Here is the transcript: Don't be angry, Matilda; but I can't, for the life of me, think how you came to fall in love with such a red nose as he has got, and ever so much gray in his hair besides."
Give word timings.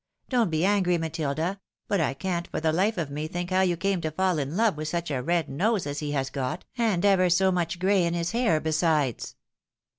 Don't 0.29 0.49
be 0.49 0.65
angry, 0.65 0.97
Matilda; 0.97 1.59
but 1.87 2.01
I 2.01 2.15
can't, 2.15 2.47
for 2.47 2.59
the 2.59 2.73
life 2.73 2.97
of 2.97 3.11
me, 3.11 3.27
think 3.27 3.51
how 3.51 3.61
you 3.61 3.77
came 3.77 4.01
to 4.01 4.09
fall 4.09 4.39
in 4.39 4.57
love 4.57 4.75
with 4.75 4.87
such 4.87 5.11
a 5.11 5.21
red 5.21 5.47
nose 5.47 5.85
as 5.85 5.99
he 5.99 6.11
has 6.13 6.31
got, 6.31 6.65
and 6.75 7.05
ever 7.05 7.29
so 7.29 7.51
much 7.51 7.77
gray 7.77 8.03
in 8.03 8.15
his 8.15 8.31
hair 8.31 8.59
besides." 8.59 9.35